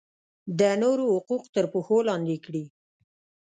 [0.59, 2.63] د نورو حقوق تر پښو لاندې کړي.